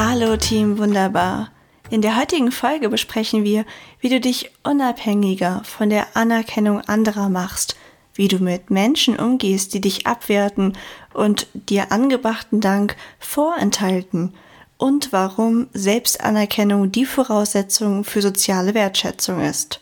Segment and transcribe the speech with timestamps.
[0.00, 1.50] Hallo Team Wunderbar.
[1.90, 3.64] In der heutigen Folge besprechen wir,
[3.98, 7.74] wie du dich unabhängiger von der Anerkennung anderer machst,
[8.14, 10.78] wie du mit Menschen umgehst, die dich abwerten
[11.12, 14.34] und dir angebrachten Dank vorenthalten–
[14.78, 19.80] und warum Selbstanerkennung die Voraussetzung für soziale Wertschätzung ist.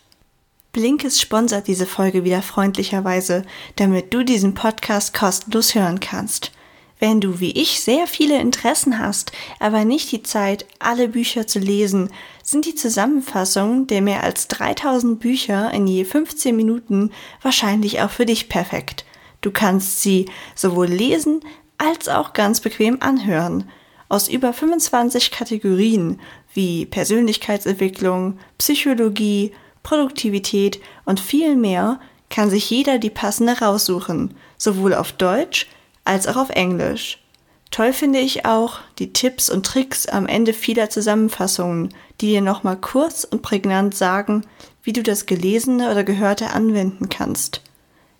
[0.72, 3.44] Blinkes sponsert diese Folge wieder freundlicherweise,
[3.76, 6.50] damit du diesen Podcast kostenlos hören kannst.
[6.98, 11.58] Wenn du wie ich sehr viele Interessen hast, aber nicht die Zeit, alle Bücher zu
[11.58, 12.10] lesen,
[12.42, 17.10] sind die Zusammenfassungen der mehr als 3000 Bücher in je 15 Minuten
[17.42, 19.04] wahrscheinlich auch für dich perfekt.
[19.42, 21.40] Du kannst sie sowohl lesen
[21.76, 23.70] als auch ganz bequem anhören
[24.08, 26.20] aus über 25 Kategorien
[26.54, 29.52] wie Persönlichkeitsentwicklung, Psychologie,
[29.82, 35.68] Produktivität und viel mehr kann sich jeder die passende raussuchen, sowohl auf Deutsch
[36.06, 37.18] als auch auf Englisch.
[37.70, 42.76] Toll finde ich auch die Tipps und Tricks am Ende vieler Zusammenfassungen, die dir nochmal
[42.76, 44.42] kurz und prägnant sagen,
[44.82, 47.60] wie du das Gelesene oder Gehörte anwenden kannst.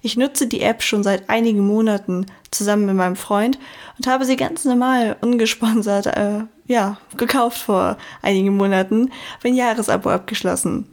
[0.03, 3.59] Ich nutze die App schon seit einigen Monaten zusammen mit meinem Freund
[3.99, 9.10] und habe sie ganz normal ungesponsert, äh, ja, gekauft vor einigen Monaten,
[9.43, 10.87] ein Jahresabo abgeschlossen.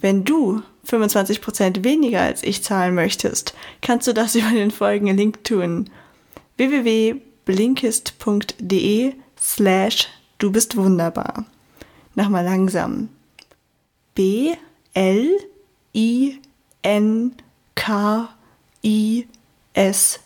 [0.00, 5.44] Wenn du 25% weniger als ich zahlen möchtest, kannst du das über den folgenden Link
[5.44, 5.90] tun.
[6.56, 10.08] www.blinkist.de slash
[10.38, 11.44] du bist wunderbar.
[12.14, 13.10] Nochmal langsam.
[14.14, 14.54] B
[14.94, 15.28] L
[15.94, 16.40] I
[16.82, 17.34] N
[17.74, 18.28] K
[18.82, 20.18] ist.de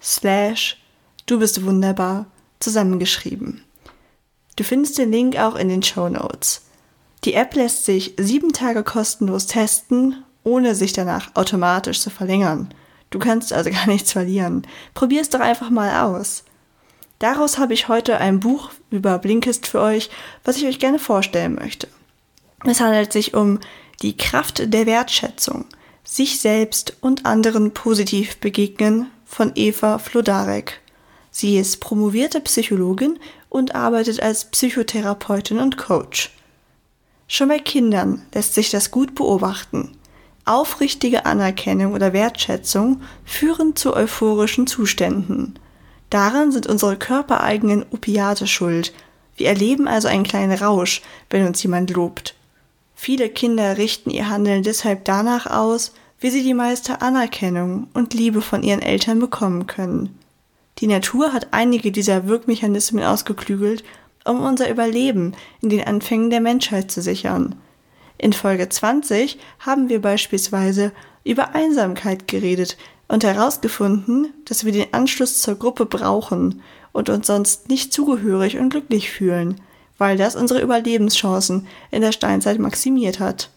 [0.00, 0.76] slash
[1.26, 2.26] du bist wunderbar
[2.60, 3.62] zusammengeschrieben.
[4.56, 6.62] Du findest den Link auch in den Show Notes.
[7.24, 12.72] Die App lässt sich sieben Tage kostenlos testen, ohne sich danach automatisch zu verlängern.
[13.10, 14.66] Du kannst also gar nichts verlieren.
[14.94, 16.44] Probier es doch einfach mal aus.
[17.18, 20.08] Daraus habe ich heute ein Buch über Blinkist für euch,
[20.44, 21.88] was ich euch gerne vorstellen möchte.
[22.64, 23.58] Es handelt sich um
[24.02, 25.64] die Kraft der Wertschätzung,
[26.04, 30.80] sich selbst und anderen positiv begegnen von Eva Flodarek.
[31.30, 33.18] Sie ist promovierte Psychologin
[33.48, 36.30] und arbeitet als Psychotherapeutin und Coach.
[37.26, 39.97] Schon bei Kindern lässt sich das gut beobachten.
[40.48, 45.58] Aufrichtige Anerkennung oder Wertschätzung führen zu euphorischen Zuständen.
[46.10, 48.92] Daran sind unsere körpereigenen Opiate schuld.
[49.36, 52.34] Wir erleben also einen kleinen Rausch, wenn uns jemand lobt.
[52.94, 58.40] Viele Kinder richten ihr Handeln deshalb danach aus, wie sie die meiste Anerkennung und Liebe
[58.40, 60.18] von ihren Eltern bekommen können.
[60.78, 63.84] Die Natur hat einige dieser Wirkmechanismen ausgeklügelt,
[64.24, 67.54] um unser Überleben in den Anfängen der Menschheit zu sichern.
[68.18, 70.92] In Folge 20 haben wir beispielsweise
[71.24, 76.62] über Einsamkeit geredet und herausgefunden, dass wir den Anschluss zur Gruppe brauchen
[76.92, 79.60] und uns sonst nicht zugehörig und glücklich fühlen
[79.98, 83.50] weil das unsere Überlebenschancen in der Steinzeit maximiert hat.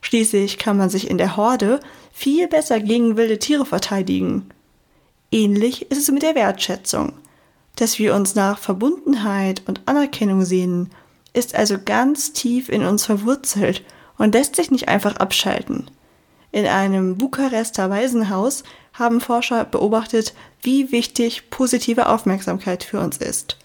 [0.00, 1.80] Schließlich kann man sich in der Horde
[2.12, 4.48] viel besser gegen wilde Tiere verteidigen.
[5.30, 7.12] Ähnlich ist es mit der Wertschätzung.
[7.76, 10.90] Dass wir uns nach Verbundenheit und Anerkennung sehnen,
[11.32, 13.84] ist also ganz tief in uns verwurzelt
[14.20, 15.90] und lässt sich nicht einfach abschalten.
[16.52, 23.56] In einem Bukarester Waisenhaus haben Forscher beobachtet, wie wichtig positive Aufmerksamkeit für uns ist.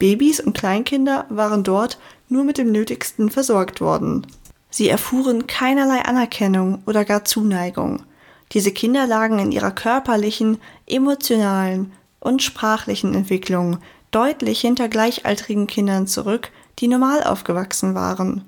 [0.00, 4.26] Babys und Kleinkinder waren dort nur mit dem Nötigsten versorgt worden.
[4.70, 8.02] Sie erfuhren keinerlei Anerkennung oder gar Zuneigung.
[8.50, 13.78] Diese Kinder lagen in ihrer körperlichen, emotionalen und sprachlichen Entwicklung
[14.10, 16.50] deutlich hinter gleichaltrigen Kindern zurück,
[16.80, 18.44] die normal aufgewachsen waren.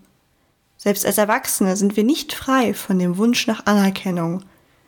[0.85, 4.43] Selbst als Erwachsene sind wir nicht frei von dem Wunsch nach Anerkennung.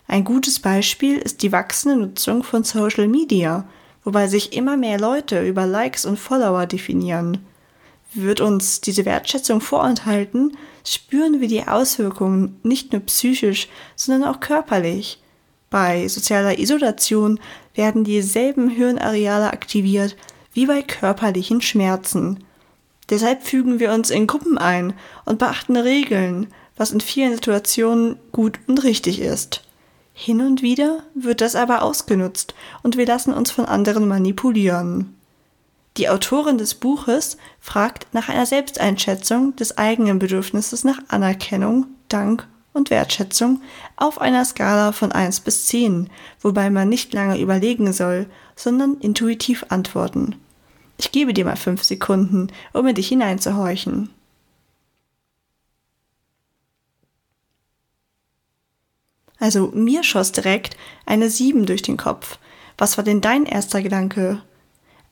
[0.07, 3.67] Ein gutes Beispiel ist die wachsende Nutzung von Social Media,
[4.05, 7.39] wobei sich immer mehr Leute über Likes und Follower definieren.
[8.13, 15.23] Wird uns diese Wertschätzung vorenthalten, spüren wir die Auswirkungen nicht nur psychisch, sondern auch körperlich.
[15.71, 17.41] Bei sozialer Isolation
[17.75, 20.15] werden dieselben Hirnareale aktiviert
[20.53, 22.45] wie bei körperlichen Schmerzen.
[23.11, 24.95] Deshalb fügen wir uns in Gruppen ein
[25.25, 29.63] und beachten Regeln, was in vielen Situationen gut und richtig ist.
[30.13, 35.15] Hin und wieder wird das aber ausgenutzt und wir lassen uns von anderen manipulieren.
[35.99, 42.91] Die Autorin des Buches fragt nach einer Selbsteinschätzung des eigenen Bedürfnisses nach Anerkennung, Dank und
[42.91, 43.63] Wertschätzung
[43.97, 46.11] auf einer Skala von 1 bis 10,
[46.41, 50.37] wobei man nicht lange überlegen soll, sondern intuitiv antworten.
[50.99, 54.11] Ich gebe dir mal 5 Sekunden, um in dich hineinzuhorchen.
[59.39, 62.39] Also mir schoss direkt eine 7 durch den Kopf.
[62.79, 64.43] Was war denn dein erster Gedanke?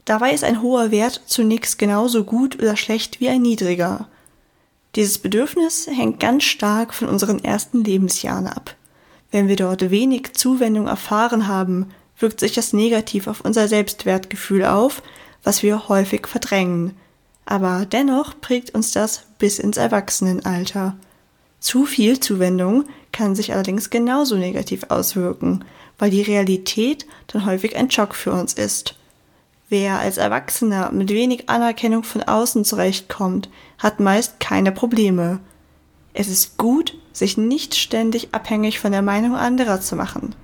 [0.05, 4.09] Dabei ist ein hoher Wert zunächst genauso gut oder schlecht wie ein niedriger.
[4.97, 8.77] Dieses Bedürfnis hängt ganz stark von unseren ersten Lebensjahren ab.
[9.31, 15.03] Wenn wir dort wenig Zuwendung erfahren haben, wirkt sich das negativ auf unser Selbstwertgefühl auf,
[15.44, 16.96] was wir häufig verdrängen.
[17.46, 20.96] Aber dennoch prägt uns das bis ins Erwachsenenalter.
[21.61, 25.64] Zu viel Zuwendung kann sich allerdings genauso negativ auswirken,
[25.99, 28.96] weil die Realität dann häufig ein Schock für uns ist.
[29.69, 33.49] Wer als Erwachsener mit wenig Anerkennung von außen zurechtkommt,
[33.79, 35.40] hat meist keine Probleme.
[36.12, 40.35] Es ist gut, sich nicht ständig abhängig von der Meinung anderer zu machen.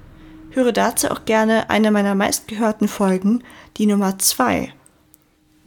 [0.50, 3.44] Höre dazu auch gerne eine meiner meistgehörten Folgen,
[3.76, 4.73] die Nummer zwei.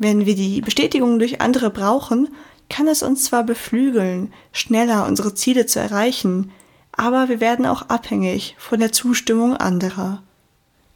[0.03, 2.27] Wenn wir die Bestätigung durch andere brauchen,
[2.69, 6.51] kann es uns zwar beflügeln, schneller unsere Ziele zu erreichen,
[6.91, 10.21] aber wir werden auch abhängig von der Zustimmung anderer.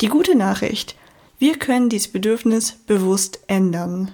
[0.02, 0.98] Die gute Nachricht,
[1.40, 4.12] wir können dieses Bedürfnis bewusst ändern.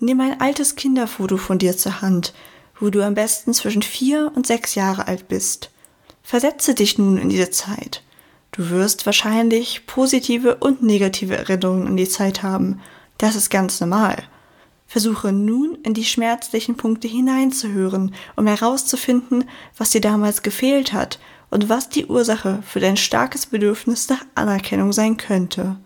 [0.00, 2.34] Nimm ein altes Kinderfoto von dir zur Hand,
[2.80, 5.70] wo du am besten zwischen vier und sechs Jahre alt bist.
[6.24, 8.02] Versetze dich nun in diese Zeit.
[8.50, 12.80] Du wirst wahrscheinlich positive und negative Erinnerungen an die Zeit haben.
[13.18, 14.24] Das ist ganz normal.
[14.92, 19.48] Versuche nun in die schmerzlichen Punkte hineinzuhören, um herauszufinden,
[19.78, 21.18] was dir damals gefehlt hat
[21.48, 25.78] und was die Ursache für dein starkes Bedürfnis nach Anerkennung sein könnte.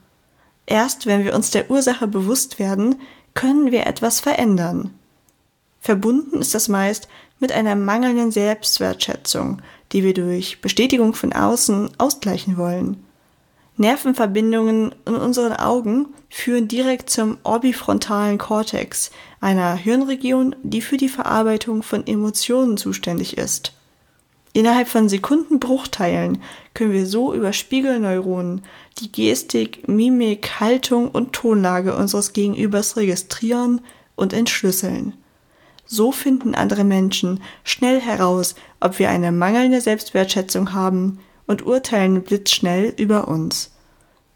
[0.67, 2.97] Erst wenn wir uns der Ursache bewusst werden,
[3.35, 4.91] können wir etwas verändern.
[5.79, 7.07] Verbunden ist das meist
[7.39, 9.63] mit einer mangelnden Selbstwertschätzung,
[9.93, 13.06] die wir durch Bestätigung von außen ausgleichen wollen.
[13.79, 21.83] Nervenverbindungen in unseren Augen führen direkt zum orbifrontalen Kortex, einer Hirnregion, die für die Verarbeitung
[21.83, 23.73] von Emotionen zuständig ist.
[24.55, 26.43] Innerhalb von Sekundenbruchteilen
[26.73, 28.63] können wir so über Spiegelneuronen
[28.99, 33.83] die Gestik, Mimik, Haltung und Tonlage unseres Gegenübers registrieren
[34.15, 35.13] und entschlüsseln.
[35.85, 42.93] So finden andere Menschen schnell heraus, ob wir eine mangelnde Selbstwertschätzung haben und urteilen blitzschnell
[42.97, 43.71] über uns.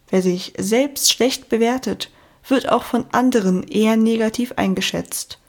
[0.09, 2.09] Wer sich selbst schlecht bewertet,
[2.47, 5.39] wird auch von anderen eher negativ eingeschätzt.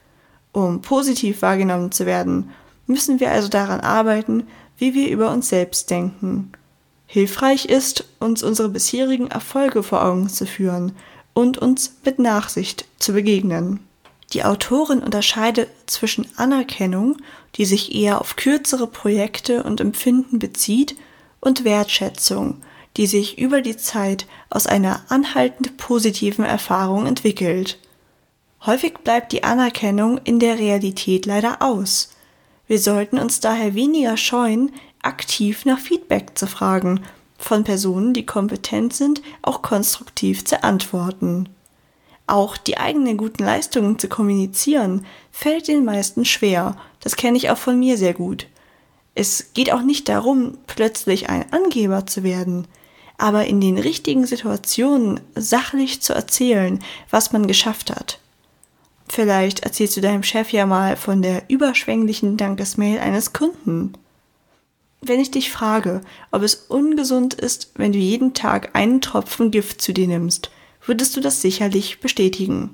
[0.51, 2.51] Um positiv wahrgenommen zu werden,
[2.87, 4.47] müssen wir also daran arbeiten,
[4.77, 6.51] wie wir über uns selbst denken.
[7.07, 10.93] Hilfreich ist, uns unsere bisherigen Erfolge vor Augen zu führen
[11.33, 13.79] und uns mit Nachsicht zu begegnen.
[14.33, 17.17] Die Autorin unterscheidet zwischen Anerkennung,
[17.55, 20.95] die sich eher auf kürzere Projekte und Empfinden bezieht,
[21.43, 22.61] und Wertschätzung,
[22.97, 27.79] die sich über die Zeit aus einer anhaltend positiven Erfahrung entwickelt.
[28.65, 32.11] Häufig bleibt die Anerkennung in der Realität leider aus.
[32.67, 34.71] Wir sollten uns daher weniger scheuen,
[35.01, 37.01] aktiv nach Feedback zu fragen,
[37.37, 41.49] von Personen, die kompetent sind, auch konstruktiv zu antworten.
[42.25, 47.57] Auch die eigenen guten Leistungen zu kommunizieren, fällt den meisten schwer, das kenne ich auch
[47.57, 48.47] von mir sehr gut.
[49.15, 52.67] Es geht auch nicht darum, plötzlich ein Angeber zu werden,
[53.17, 56.79] aber in den richtigen Situationen sachlich zu erzählen,
[57.09, 58.19] was man geschafft hat.
[59.07, 63.93] Vielleicht erzählst du deinem Chef ja mal von der überschwänglichen Dankesmail eines Kunden.
[65.01, 66.01] Wenn ich dich frage,
[66.31, 70.49] ob es ungesund ist, wenn du jeden Tag einen Tropfen Gift zu dir nimmst,
[70.85, 72.73] würdest du das sicherlich bestätigen.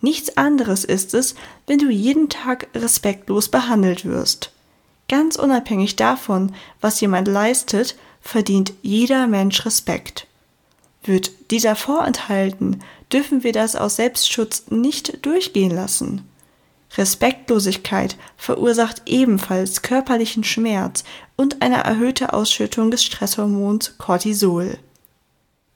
[0.00, 1.34] Nichts anderes ist es,
[1.66, 4.53] wenn du jeden Tag respektlos behandelt wirst.
[5.08, 10.26] Ganz unabhängig davon, was jemand leistet, verdient jeder Mensch Respekt.
[11.02, 12.82] Wird dieser vorenthalten,
[13.12, 16.26] dürfen wir das aus Selbstschutz nicht durchgehen lassen.
[16.96, 21.04] Respektlosigkeit verursacht ebenfalls körperlichen Schmerz
[21.36, 24.78] und eine erhöhte Ausschüttung des Stresshormons Cortisol.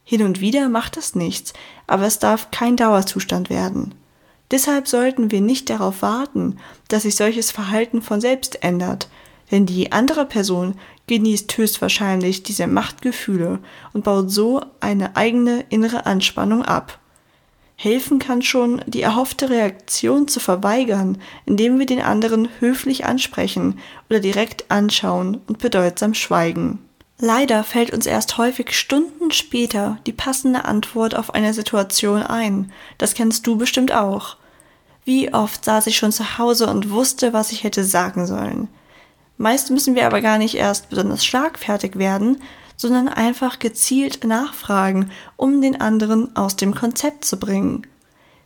[0.05, 1.53] Hin und wieder macht das nichts,
[1.87, 3.95] aber es darf kein Dauerzustand werden.
[4.50, 9.09] Deshalb sollten wir nicht darauf warten, dass sich solches Verhalten von selbst ändert,
[9.50, 10.75] denn die andere Person
[11.07, 13.61] genießt höchstwahrscheinlich diese Machtgefühle
[13.93, 16.99] und baut so eine eigene innere Anspannung ab.
[17.81, 23.78] Helfen kann schon, die erhoffte Reaktion zu verweigern, indem wir den anderen höflich ansprechen
[24.11, 26.81] oder direkt anschauen und bedeutsam schweigen.
[27.21, 32.73] Leider fällt uns erst häufig Stunden später die passende Antwort auf eine Situation ein.
[32.97, 34.38] Das kennst du bestimmt auch.
[35.09, 38.69] Wie oft saß ich schon zu Hause und wusste, was ich hätte sagen sollen.
[39.38, 42.43] Meist müssen wir aber gar nicht erst besonders schlagfertig werden,
[42.77, 47.87] sondern einfach gezielt nachfragen, um den anderen aus dem Konzept zu bringen.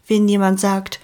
[0.07, 1.00] Wenn jemand sagt,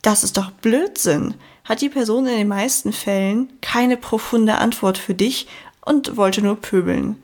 [0.00, 5.12] das ist doch Blödsinn, hat die Person in den meisten Fällen keine profunde Antwort für
[5.12, 5.46] dich
[5.84, 7.22] und wollte nur pöbeln.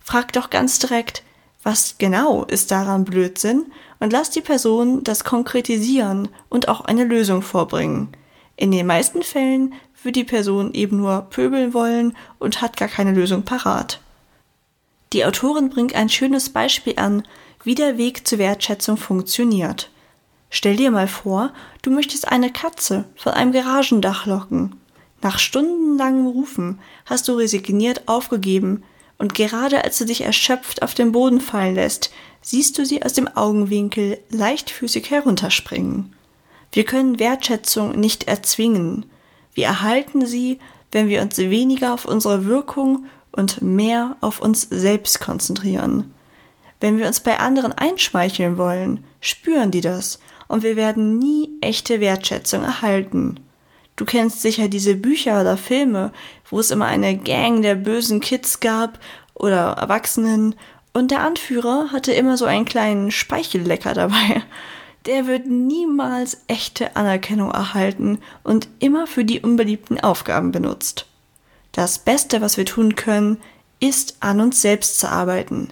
[0.00, 1.22] Frag doch ganz direkt,
[1.62, 3.66] was genau ist daran Blödsinn
[4.00, 8.08] und lass die Person das konkretisieren und auch eine Lösung vorbringen.
[8.56, 13.12] In den meisten Fällen wird die Person eben nur pöbeln wollen und hat gar keine
[13.12, 14.00] Lösung parat.
[15.12, 17.22] Die Autorin bringt ein schönes Beispiel an,
[17.64, 19.90] wie der Weg zur Wertschätzung funktioniert.
[20.50, 21.52] Stell dir mal vor,
[21.82, 24.76] du möchtest eine Katze von einem Garagendach locken.
[25.20, 28.84] Nach stundenlangem Rufen hast du resigniert aufgegeben,
[29.18, 32.10] und gerade als du dich erschöpft auf den Boden fallen lässt,
[32.40, 36.14] siehst du sie aus dem Augenwinkel leichtfüßig herunterspringen.
[36.72, 39.06] Wir können Wertschätzung nicht erzwingen,
[39.58, 40.60] wir erhalten sie,
[40.92, 46.14] wenn wir uns weniger auf unsere Wirkung und mehr auf uns selbst konzentrieren.
[46.80, 51.98] Wenn wir uns bei anderen einschmeicheln wollen, spüren die das und wir werden nie echte
[51.98, 53.40] Wertschätzung erhalten.
[53.98, 56.12] Du kennst sicher diese Bücher oder Filme,
[56.48, 58.98] wo es immer eine Gang der bösen Kids gab
[59.34, 60.54] oder Erwachsenen
[60.94, 64.42] und der Anführer hatte immer so einen kleinen Speichellecker dabei
[65.08, 71.06] der wird niemals echte Anerkennung erhalten und immer für die unbeliebten Aufgaben benutzt.
[71.72, 73.38] Das Beste, was wir tun können,
[73.80, 75.70] ist an uns selbst zu arbeiten.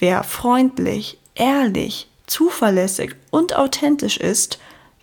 [0.00, 4.58] Wer freundlich, ehrlich, zuverlässig und authentisch ist,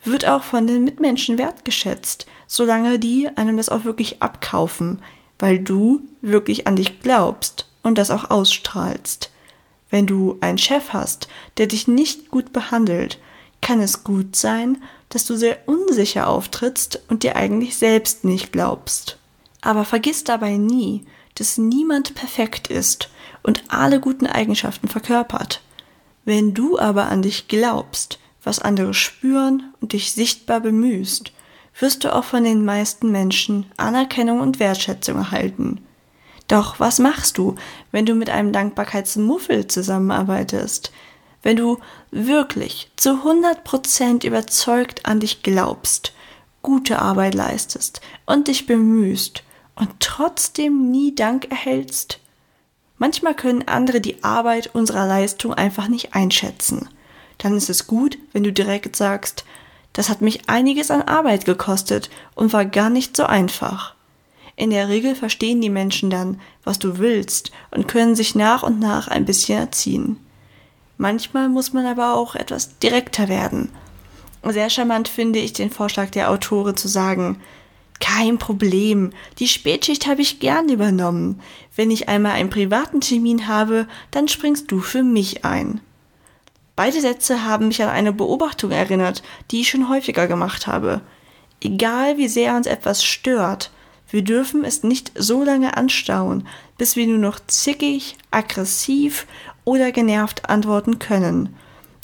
[0.10, 5.01] wird auch von den Mitmenschen wertgeschätzt, solange die einem das auch wirklich abkaufen,
[5.38, 9.32] weil du wirklich an dich glaubst und das auch ausstrahlst.
[9.89, 13.20] Wenn du einen Chef hast, der dich nicht gut behandelt,
[13.62, 19.18] kann es gut sein, dass du sehr unsicher auftrittst und dir eigentlich selbst nicht glaubst.
[19.62, 23.10] Aber vergiss dabei nie, dass niemand perfekt ist
[23.44, 25.62] und alle guten Eigenschaften verkörpert.
[26.25, 31.31] Wenn du aber an dich glaubst, was andere spüren und dich sichtbar bemühst,
[31.79, 35.81] wirst du auch von den meisten Menschen Anerkennung und Wertschätzung erhalten.
[36.48, 37.55] Doch was machst du,
[37.91, 40.91] wenn du mit einem Dankbarkeitsmuffel zusammenarbeitest,
[41.43, 41.77] wenn du
[42.12, 46.13] wirklich zu 100% überzeugt an dich glaubst,
[46.62, 49.43] gute Arbeit leistest und dich bemühst
[49.75, 52.19] und trotzdem nie Dank erhältst?
[52.98, 56.89] Manchmal können andere die Arbeit unserer Leistung einfach nicht einschätzen.
[57.39, 59.43] Dann ist es gut, wenn du direkt sagst,
[59.93, 63.96] das hat mich einiges an Arbeit gekostet und war gar nicht so einfach.
[64.55, 68.79] In der Regel verstehen die Menschen dann, was du willst und können sich nach und
[68.79, 70.17] nach ein bisschen erziehen.
[70.98, 73.69] Manchmal muss man aber auch etwas direkter werden.
[74.43, 77.41] Sehr charmant finde ich den Vorschlag der Autorin zu sagen,
[78.00, 81.41] kein Problem, die Spätschicht habe ich gern übernommen.
[81.75, 85.81] Wenn ich einmal einen privaten Termin habe, dann springst du für mich ein.
[86.80, 89.22] Beide Sätze haben mich an eine Beobachtung erinnert,
[89.52, 91.02] die ich schon häufiger gemacht habe.
[91.60, 93.72] Egal wie sehr uns etwas stört,
[94.10, 99.28] wir dürfen es nicht so lange anstauen, bis wir nur noch zickig, aggressiv
[99.66, 101.54] oder genervt antworten können.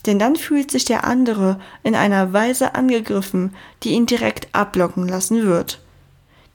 [0.05, 5.43] Denn dann fühlt sich der andere in einer Weise angegriffen, die ihn direkt ablocken lassen
[5.45, 5.79] wird.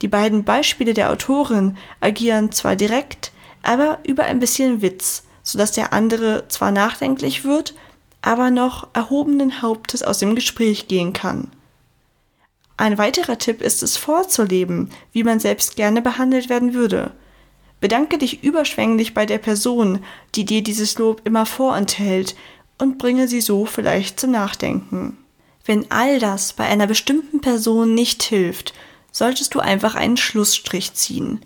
[0.03, 3.31] Die beiden Beispiele der Autorin agieren zwar direkt,
[3.63, 7.73] aber über ein bisschen Witz, sodass der andere zwar nachdenklich wird,
[8.21, 11.47] aber noch erhobenen Hauptes aus dem Gespräch gehen kann.
[12.77, 17.11] Ein weiterer Tipp ist es vorzuleben, wie man selbst gerne behandelt werden würde.
[17.79, 20.03] Bedanke dich überschwänglich bei der Person,
[20.35, 22.35] die dir dieses Lob immer vorenthält,
[22.77, 25.17] und bringe sie so vielleicht zum Nachdenken.
[25.65, 28.73] Wenn all das bei einer bestimmten Person nicht hilft,
[29.11, 31.41] solltest du einfach einen Schlussstrich ziehen.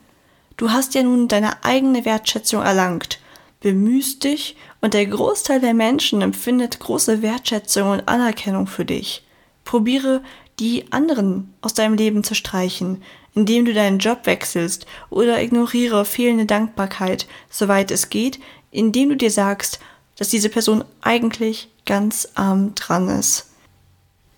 [0.55, 3.19] Du hast ja nun deine eigene Wertschätzung erlangt,
[3.65, 9.23] bemühst dich und der Großteil der Menschen empfindet große Wertschätzung und Anerkennung für dich.
[9.63, 10.21] Probiere
[10.59, 13.01] die anderen aus deinem Leben zu streichen,
[13.33, 19.31] indem du deinen Job wechselst oder ignoriere fehlende Dankbarkeit, soweit es geht, indem du dir
[19.31, 19.79] sagst,
[20.15, 23.49] dass diese Person eigentlich ganz arm dran ist.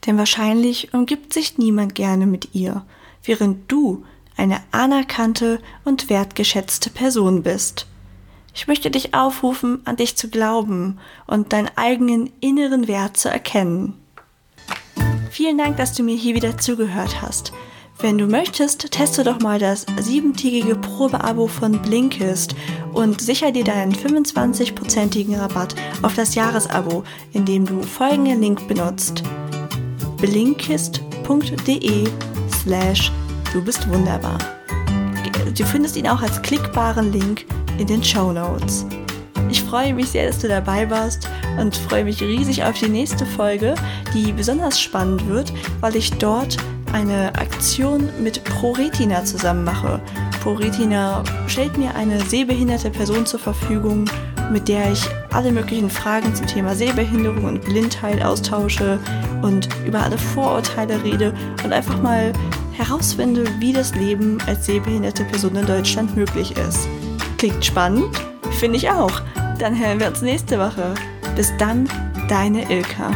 [0.05, 2.85] Denn wahrscheinlich umgibt sich niemand gerne mit ihr,
[3.25, 4.05] während du
[4.37, 7.87] eine anerkannte und wertgeschätzte Person bist.
[8.57, 10.97] Ich möchte dich aufrufen, an dich zu glauben
[11.27, 13.93] und deinen eigenen inneren Wert zu erkennen.
[15.29, 17.53] Vielen Dank, dass du mir hier wieder zugehört hast.
[17.99, 22.55] Wenn du möchtest, teste doch mal das siebentägige Probeabo von Blinkist
[22.93, 29.21] und sicher dir deinen 25%igen Rabatt auf das Jahresabo, indem du folgenden Link benutzt.
[30.17, 32.07] blinkist.de
[32.63, 33.11] slash
[33.53, 34.39] du bist wunderbar.
[35.55, 37.45] Du findest ihn auch als klickbaren Link
[37.77, 38.85] in den Show Notes.
[39.49, 41.29] Ich freue mich sehr, dass du dabei warst
[41.59, 43.75] und freue mich riesig auf die nächste Folge,
[44.13, 46.57] die besonders spannend wird, weil ich dort
[46.93, 50.01] eine Aktion mit ProRetina zusammen mache.
[50.41, 54.05] ProRetina stellt mir eine sehbehinderte Person zur Verfügung,
[54.51, 58.99] mit der ich alle möglichen Fragen zum Thema Sehbehinderung und Blindheit austausche
[59.41, 62.33] und über alle Vorurteile rede und einfach mal
[62.73, 66.87] herausfinde, wie das Leben als sehbehinderte Person in Deutschland möglich ist.
[67.37, 68.17] Klingt spannend?
[68.59, 69.21] Finde ich auch.
[69.59, 70.95] Dann hören wir uns nächste Woche.
[71.35, 71.87] Bis dann,
[72.27, 73.11] deine Ilka.